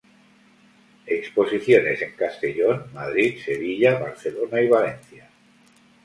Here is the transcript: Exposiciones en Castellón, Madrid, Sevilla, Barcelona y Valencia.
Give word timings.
Exposiciones 1.05 2.01
en 2.01 2.15
Castellón, 2.15 2.91
Madrid, 2.91 3.37
Sevilla, 3.45 3.99
Barcelona 3.99 4.59
y 4.59 4.67
Valencia. 4.67 5.29